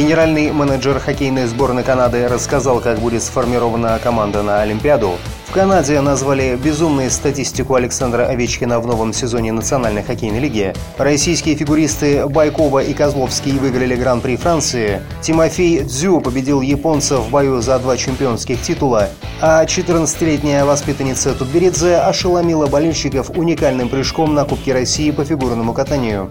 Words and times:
Генеральный 0.00 0.50
менеджер 0.50 0.98
хоккейной 0.98 1.44
сборной 1.44 1.82
Канады 1.82 2.26
рассказал, 2.26 2.80
как 2.80 3.00
будет 3.00 3.22
сформирована 3.22 4.00
команда 4.02 4.42
на 4.42 4.62
Олимпиаду. 4.62 5.18
В 5.46 5.52
Канаде 5.52 6.00
назвали 6.00 6.56
безумной 6.56 7.10
статистику 7.10 7.74
Александра 7.74 8.24
Овечкина 8.24 8.80
в 8.80 8.86
новом 8.86 9.12
сезоне 9.12 9.52
Национальной 9.52 10.02
хоккейной 10.02 10.38
лиги. 10.38 10.72
Российские 10.96 11.54
фигуристы 11.54 12.26
Байкова 12.26 12.82
и 12.82 12.94
Козловский 12.94 13.58
выиграли 13.58 13.94
Гран-при 13.94 14.38
Франции. 14.38 15.02
Тимофей 15.20 15.82
Дзю 15.82 16.22
победил 16.22 16.62
японцев 16.62 17.18
в 17.18 17.30
бою 17.30 17.60
за 17.60 17.78
два 17.78 17.98
чемпионских 17.98 18.62
титула. 18.62 19.10
А 19.42 19.66
14-летняя 19.66 20.64
воспитанница 20.64 21.34
Тутберидзе 21.34 21.98
ошеломила 21.98 22.68
болельщиков 22.68 23.28
уникальным 23.36 23.90
прыжком 23.90 24.32
на 24.32 24.46
Кубке 24.46 24.72
России 24.72 25.10
по 25.10 25.26
фигурному 25.26 25.74
катанию. 25.74 26.30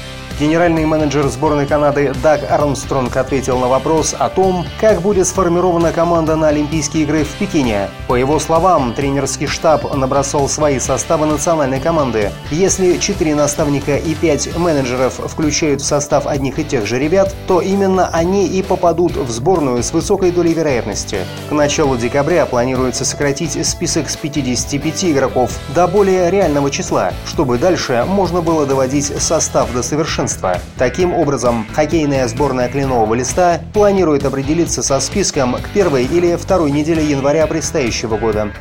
Генеральный 0.41 0.85
менеджер 0.85 1.27
сборной 1.27 1.67
Канады 1.67 2.13
Даг 2.23 2.49
Армстронг 2.49 3.15
ответил 3.15 3.59
на 3.59 3.67
вопрос 3.67 4.15
о 4.17 4.27
том, 4.27 4.65
как 4.79 4.99
будет 5.03 5.27
сформирована 5.27 5.91
команда 5.91 6.35
на 6.35 6.47
Олимпийские 6.47 7.03
игры 7.03 7.23
в 7.23 7.31
Пекине. 7.35 7.91
По 8.07 8.15
его 8.15 8.39
словам, 8.39 8.95
тренерский 8.95 9.45
штаб 9.45 9.95
набросал 9.95 10.49
свои 10.49 10.79
составы 10.79 11.27
национальной 11.27 11.79
команды. 11.79 12.31
Если 12.49 12.97
четыре 12.97 13.35
наставника 13.35 13.95
и 13.97 14.15
пять 14.15 14.57
менеджеров 14.57 15.19
включают 15.23 15.81
в 15.81 15.85
состав 15.85 16.25
одних 16.25 16.57
и 16.57 16.63
тех 16.63 16.87
же 16.87 16.97
ребят, 16.97 17.35
то 17.45 17.61
именно 17.61 18.07
они 18.07 18.47
и 18.47 18.63
попадут 18.63 19.17
в 19.17 19.29
сборную 19.29 19.83
с 19.83 19.93
высокой 19.93 20.31
долей 20.31 20.55
вероятности. 20.55 21.19
К 21.49 21.51
началу 21.51 21.97
декабря 21.97 22.47
планируется 22.47 23.05
сократить 23.05 23.63
список 23.63 24.09
с 24.09 24.15
55 24.15 25.05
игроков 25.05 25.59
до 25.75 25.85
более 25.85 26.31
реального 26.31 26.71
числа, 26.71 27.13
чтобы 27.27 27.59
дальше 27.59 28.05
можно 28.07 28.41
было 28.41 28.65
доводить 28.65 29.05
состав 29.21 29.71
до 29.71 29.83
совершенства 29.83 30.30
первенства. 30.31 30.59
Таким 30.77 31.13
образом, 31.13 31.65
хоккейная 31.73 32.27
сборная 32.27 32.69
кленового 32.69 33.13
листа 33.13 33.61
планирует 33.73 34.25
определиться 34.25 34.83
со 34.83 34.99
списком 34.99 35.55
к 35.55 35.69
первой 35.69 36.05
или 36.05 36.35
второй 36.35 36.71
неделе 36.71 37.03
января 37.03 37.47
предстоящего 37.47 38.17
года. 38.17 38.51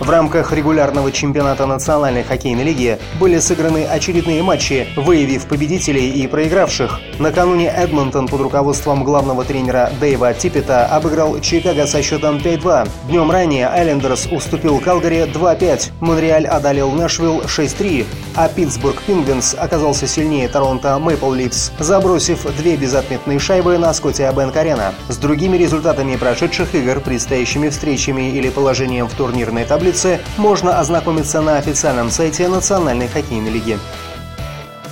В 0.00 0.10
рамках 0.10 0.52
регулярного 0.52 1.12
чемпионата 1.12 1.66
Национальной 1.66 2.24
хоккейной 2.24 2.64
лиги 2.64 2.98
были 3.20 3.38
сыграны 3.38 3.84
очередные 3.84 4.42
матчи, 4.42 4.88
выявив 4.96 5.46
победителей 5.46 6.10
и 6.10 6.26
проигравших. 6.26 7.00
Накануне 7.18 7.68
Эдмонтон 7.68 8.26
под 8.26 8.40
руководством 8.40 9.04
главного 9.04 9.44
тренера 9.44 9.90
Дэйва 10.00 10.34
Типпета 10.34 10.86
обыграл 10.86 11.40
Чикаго 11.40 11.86
со 11.86 12.02
счетом 12.02 12.38
5-2. 12.38 12.88
Днем 13.08 13.30
ранее 13.30 13.68
Айлендерс 13.68 14.26
уступил 14.32 14.80
Калгари 14.80 15.30
2-5, 15.32 15.92
Монреаль 16.00 16.46
одолел 16.46 16.90
Нэшвилл 16.90 17.42
6-3, 17.42 18.04
а 18.34 18.48
Питтсбург 18.48 19.00
Пингвинс 19.02 19.54
оказался 19.56 20.08
сильнее 20.08 20.48
Торонто 20.48 20.98
Мэйпл 20.98 21.32
Ливс, 21.32 21.70
забросив 21.78 22.44
две 22.56 22.76
безотметные 22.76 23.38
шайбы 23.38 23.78
на 23.78 23.94
Скотти 23.94 24.28
Бэнк 24.34 24.56
Арена. 24.56 24.92
С 25.08 25.16
другими 25.18 25.56
результатами 25.56 26.16
прошедших 26.16 26.74
игр, 26.74 27.00
предстоящими 27.00 27.68
встречами 27.68 28.30
или 28.30 28.50
положением 28.50 29.08
в 29.08 29.14
турнирной 29.14 29.64
таблице 29.64 29.93
таблицы 29.94 30.20
можно 30.38 30.80
ознакомиться 30.80 31.40
на 31.40 31.58
официальном 31.58 32.10
сайте 32.10 32.48
Национальной 32.48 33.06
хоккейной 33.06 33.50
лиги. 33.50 33.78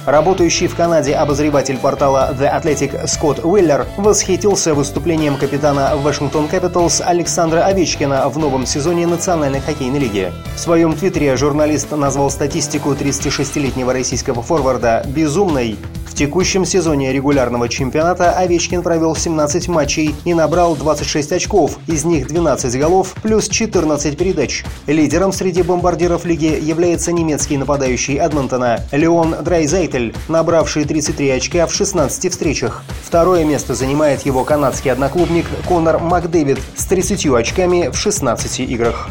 Работающий 0.07 0.67
в 0.67 0.75
Канаде 0.75 1.15
обозреватель 1.15 1.79
портала 1.79 2.35
The 2.39 2.51
Athletic 2.61 3.07
Скотт 3.07 3.45
Уиллер 3.45 3.87
восхитился 3.97 4.75
выступлением 4.75 5.37
капитана 5.37 5.93
Вашингтон 5.97 6.47
Capitals 6.47 7.03
Александра 7.03 7.65
Овечкина 7.65 8.29
в 8.29 8.39
новом 8.39 8.67
сезоне 8.67 9.07
Национальной 9.07 9.61
хоккейной 9.61 10.01
лиги. 10.01 10.33
В 10.57 10.61
своем 10.61 10.95
твиттере 10.95 11.37
журналист 11.37 11.91
назвал 11.93 12.31
статистику 12.31 12.93
36-летнего 12.93 13.93
российского 13.93 14.43
форварда 14.43 15.05
«безумной». 15.07 15.77
Текущем 16.23 16.65
сезоне 16.65 17.13
регулярного 17.13 17.69
чемпионата 17.69 18.31
Овечкин 18.31 18.85
провел 18.85 19.17
17 19.17 19.67
матчей 19.67 20.15
и 20.25 20.35
набрал 20.35 20.77
26 20.77 21.33
очков, 21.33 21.81
из 21.89 22.05
них 22.05 22.29
12 22.29 22.79
голов 22.79 23.17
плюс 23.25 23.49
14 23.49 24.17
передач. 24.17 24.65
Лидером 24.87 25.33
среди 25.33 25.63
бомбардиров 25.63 26.25
лиги 26.25 26.57
является 26.63 27.11
немецкий 27.11 27.57
нападающий 27.57 28.19
Эдмонтона 28.19 28.85
Леон 28.93 29.35
Драйзайтель, 29.43 30.15
набравший 30.29 30.85
33 30.85 31.29
очка 31.29 31.67
в 31.67 31.75
16 31.75 32.31
встречах. 32.31 32.85
Второе 33.03 33.45
место 33.45 33.75
занимает 33.75 34.25
его 34.25 34.45
канадский 34.45 34.93
одноклубник 34.93 35.47
Конор 35.67 35.99
Макдэвид 35.99 36.61
с 36.77 36.85
30 36.85 37.27
очками 37.27 37.89
в 37.89 37.97
16 37.97 38.61
играх. 38.61 39.09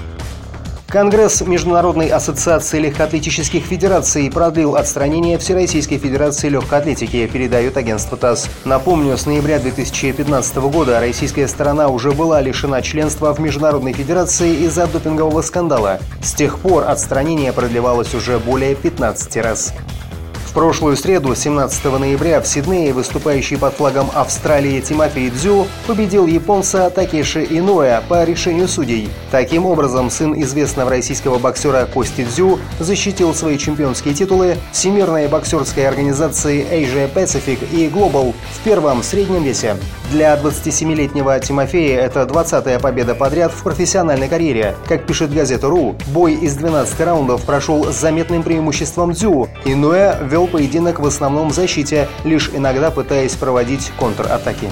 Конгресс 0.91 1.40
Международной 1.40 2.09
ассоциации 2.09 2.79
легкоатлетических 2.79 3.63
федераций 3.63 4.29
продлил 4.29 4.75
отстранение 4.75 5.38
Всероссийской 5.38 5.97
Федерации 5.97 6.50
легкой 6.50 6.79
атлетики, 6.79 7.25
передает 7.28 7.78
агентство 7.78 8.18
ТАСС. 8.18 8.50
Напомню, 8.66 9.18
с 9.18 9.25
ноября 9.25 9.59
2015 9.59 10.57
года 10.57 11.00
российская 11.00 11.47
сторона 11.47 11.88
уже 11.88 12.12
была 12.12 12.41
лишена 12.41 12.81
членства 12.81 13.34
в 13.34 13.40
Международной 13.40 13.94
Федерации 13.94 14.53
из-за 14.66 14.85
допингового 14.85 15.41
скандала. 15.41 16.00
С 16.22 16.34
тех 16.34 16.59
пор 16.59 16.84
отстранение 16.84 17.53
продлевалось 17.53 18.13
уже 18.13 18.38
более 18.38 18.75
15 18.75 19.38
раз. 19.38 19.73
В 20.51 20.53
прошлую 20.53 20.97
среду, 20.97 21.34
17 21.34 21.85
ноября, 21.97 22.41
в 22.41 22.45
Сиднее 22.45 22.91
выступающий 22.91 23.56
под 23.56 23.73
флагом 23.73 24.09
Австралии 24.13 24.81
Тимофей 24.81 25.29
Дзю 25.29 25.66
победил 25.88 26.28
японца 26.28 26.89
Такеши 26.89 27.47
Иноя 27.50 28.03
по 28.09 28.25
решению 28.25 28.67
судей. 28.67 29.09
Таким 29.31 29.66
образом, 29.66 30.09
сын 30.09 30.34
известного 30.41 30.90
российского 30.90 31.40
боксера 31.40 31.85
Кости 31.85 32.25
Дзю 32.25 32.59
защитил 32.81 33.34
свои 33.34 33.57
чемпионские 33.57 34.13
титулы 34.13 34.57
Всемирной 34.73 35.29
боксерской 35.29 35.88
организации 35.88 36.66
Asia 36.69 37.09
Pacific 37.09 37.59
и 37.72 37.88
Global 37.88 38.34
в 38.51 38.63
первом 38.66 39.03
среднем 39.03 39.44
весе. 39.44 39.78
Для 40.11 40.35
27-летнего 40.35 41.40
Тимофея 41.40 42.01
это 42.01 42.23
20-я 42.23 42.79
победа 42.79 43.16
подряд 43.16 43.53
в 43.53 43.63
профессиональной 43.63 44.28
карьере. 44.28 44.75
Как 44.90 45.06
пишет 45.06 45.34
газета 45.34 45.67
РУ, 45.67 45.95
бой 46.07 46.34
из 46.34 46.56
12 46.56 47.00
раундов 47.00 47.44
прошел 47.44 47.85
с 47.85 47.95
заметным 47.95 48.44
преимуществом 48.44 49.13
Дзю. 49.13 49.47
Иноя 49.63 50.19
вел 50.22 50.41
вел 50.41 50.47
поединок 50.47 51.00
в 51.00 51.06
основном 51.06 51.50
в 51.50 51.53
защите, 51.53 52.07
лишь 52.24 52.50
иногда 52.53 52.90
пытаясь 52.90 53.35
проводить 53.35 53.91
контратаки. 54.00 54.69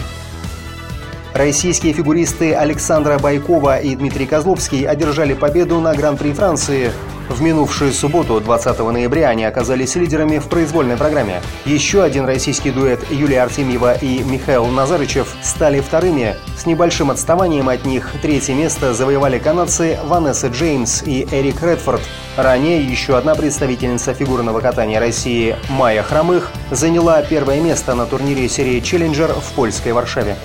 Российские 1.34 1.94
фигуристы 1.94 2.56
Александра 2.56 3.20
Байкова 3.20 3.80
и 3.80 3.96
Дмитрий 3.96 4.26
Козловский 4.26 4.88
одержали 4.88 5.36
победу 5.36 5.80
на 5.80 5.94
Гран-при 5.94 6.34
Франции. 6.34 6.92
В 7.30 7.44
минувшую 7.44 7.94
субботу, 7.94 8.42
20 8.42 8.80
ноября, 8.80 9.30
они 9.30 9.46
оказались 9.46 9.96
лидерами 9.96 10.40
в 10.40 10.48
произвольной 10.48 10.98
программе. 10.98 11.42
Еще 11.64 12.02
один 12.02 12.26
российский 12.26 12.72
дуэт 12.72 13.06
Юлия 13.12 13.44
Артемьева 13.44 13.94
и 13.94 14.24
Михаил 14.24 14.66
Назарычев 14.66 15.36
стали 15.44 15.80
вторыми. 15.80 16.36
С 16.58 16.66
небольшим 16.66 17.12
отставанием 17.12 17.70
от 17.70 17.86
них 17.86 18.10
третье 18.24 18.56
место 18.56 18.96
завоевали 18.96 19.38
канадцы 19.38 20.00
Ванесса 20.06 20.48
Джеймс 20.48 21.04
и 21.04 21.28
Эрик 21.32 21.62
Редфорд. 21.62 22.02
Ранее 22.36 22.84
еще 22.84 23.16
одна 23.16 23.36
представительница 23.36 24.16
фигурного 24.16 24.60
катания 24.60 25.00
России 25.00 25.56
Майя 25.70 26.02
Хромых 26.02 26.52
заняла 26.72 27.22
первое 27.22 27.62
место 27.62 27.94
на 27.94 28.08
турнире 28.08 28.50
серии 28.50 28.80
«Челленджер» 28.80 29.34
в 29.34 29.52
польской 29.54 29.92
Варшаве. 29.92 30.36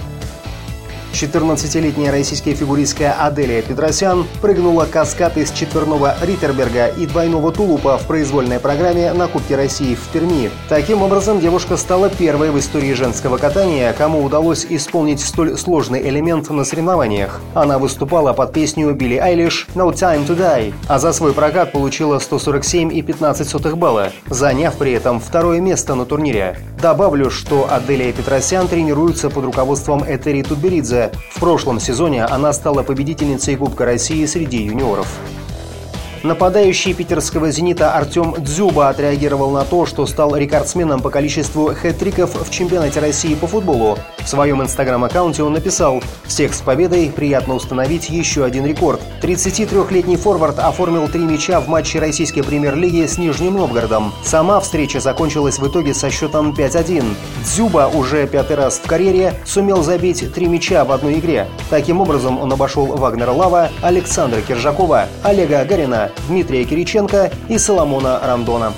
14-летняя 1.14 2.10
российская 2.10 2.54
фигуристка 2.54 3.14
Аделия 3.18 3.62
Петросян 3.62 4.26
прыгнула 4.42 4.84
каскад 4.84 5.36
из 5.36 5.52
четверного 5.52 6.16
Риттерберга 6.20 6.88
и 6.88 7.06
двойного 7.06 7.52
тулупа 7.52 7.96
в 7.98 8.06
произвольной 8.06 8.58
программе 8.58 9.12
на 9.12 9.28
Кубке 9.28 9.56
России 9.56 9.94
в 9.94 10.08
Перми. 10.08 10.50
Таким 10.68 11.02
образом, 11.02 11.40
девушка 11.40 11.76
стала 11.76 12.10
первой 12.10 12.50
в 12.50 12.58
истории 12.58 12.92
женского 12.94 13.38
катания, 13.38 13.92
кому 13.92 14.24
удалось 14.24 14.66
исполнить 14.68 15.20
столь 15.20 15.56
сложный 15.56 16.06
элемент 16.08 16.50
на 16.50 16.64
соревнованиях. 16.64 17.40
Она 17.54 17.78
выступала 17.78 18.32
под 18.32 18.52
песню 18.52 18.92
Билли 18.92 19.16
Айлиш 19.16 19.68
«No 19.74 19.92
Time 19.92 20.26
to 20.26 20.36
Die», 20.36 20.74
а 20.88 20.98
за 20.98 21.12
свой 21.12 21.32
прокат 21.32 21.72
получила 21.72 22.18
147,15 22.18 23.76
балла, 23.76 24.12
заняв 24.28 24.74
при 24.74 24.92
этом 24.92 25.20
второе 25.20 25.60
место 25.60 25.94
на 25.94 26.04
турнире. 26.04 26.58
Добавлю, 26.84 27.30
что 27.30 27.66
Аделия 27.72 28.12
Петросян 28.12 28.68
тренируется 28.68 29.30
под 29.30 29.46
руководством 29.46 30.04
Этери 30.06 30.42
Тутберидзе, 30.42 31.12
в 31.30 31.40
прошлом 31.40 31.80
сезоне 31.80 32.26
она 32.26 32.52
стала 32.52 32.82
победительницей 32.82 33.56
Кубка 33.56 33.86
России 33.86 34.26
среди 34.26 34.58
юниоров. 34.58 35.08
Нападающий 36.24 36.94
питерского 36.94 37.50
«Зенита» 37.50 37.92
Артем 37.92 38.34
Дзюба 38.38 38.88
отреагировал 38.88 39.50
на 39.50 39.62
то, 39.66 39.84
что 39.84 40.06
стал 40.06 40.34
рекордсменом 40.34 41.02
по 41.02 41.10
количеству 41.10 41.66
хэт-триков 41.74 42.30
в 42.42 42.50
чемпионате 42.50 43.00
России 43.00 43.34
по 43.34 43.46
футболу. 43.46 43.98
В 44.24 44.26
своем 44.26 44.62
инстаграм-аккаунте 44.62 45.42
он 45.42 45.52
написал 45.52 46.02
«Всех 46.24 46.54
с 46.54 46.62
победой, 46.62 47.12
приятно 47.14 47.52
установить 47.52 48.08
еще 48.08 48.42
один 48.42 48.64
рекорд». 48.64 49.02
33-летний 49.20 50.16
форвард 50.16 50.60
оформил 50.60 51.08
три 51.08 51.20
мяча 51.20 51.60
в 51.60 51.68
матче 51.68 51.98
российской 51.98 52.40
премьер-лиги 52.40 53.04
с 53.04 53.18
Нижним 53.18 53.58
Новгородом. 53.58 54.14
Сама 54.24 54.60
встреча 54.60 55.00
закончилась 55.00 55.58
в 55.58 55.68
итоге 55.68 55.92
со 55.92 56.08
счетом 56.08 56.54
5-1. 56.54 57.04
Дзюба 57.42 57.90
уже 57.92 58.26
пятый 58.26 58.56
раз 58.56 58.78
в 58.82 58.86
карьере 58.86 59.34
сумел 59.44 59.82
забить 59.82 60.32
три 60.32 60.46
мяча 60.46 60.86
в 60.86 60.92
одной 60.92 61.18
игре. 61.18 61.48
Таким 61.68 62.00
образом, 62.00 62.38
он 62.40 62.50
обошел 62.50 62.86
Вагнера 62.86 63.32
Лава, 63.32 63.68
Александра 63.82 64.40
Киржакова, 64.40 65.08
Олега 65.22 65.62
Гарина, 65.66 66.10
Дмитрия 66.28 66.64
Кириченко 66.64 67.32
и 67.48 67.58
Соломона 67.58 68.20
Рандона. 68.22 68.72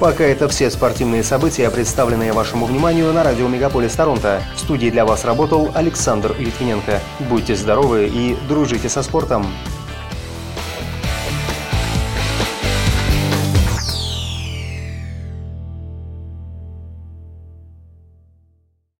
Пока 0.00 0.24
это 0.24 0.48
все 0.48 0.70
спортивные 0.70 1.22
события, 1.22 1.70
представленные 1.70 2.32
вашему 2.32 2.64
вниманию 2.64 3.12
на 3.12 3.22
радио 3.22 3.48
Мегаполис 3.48 3.92
Торонто. 3.92 4.42
В 4.56 4.60
студии 4.60 4.88
для 4.88 5.04
вас 5.04 5.26
работал 5.26 5.70
Александр 5.74 6.34
Литвиненко. 6.38 7.00
Будьте 7.28 7.54
здоровы 7.54 8.06
и 8.06 8.34
дружите 8.48 8.88
со 8.88 9.02
спортом. 9.02 9.46